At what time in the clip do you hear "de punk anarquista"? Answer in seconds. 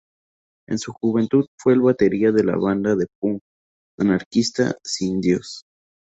2.95-4.75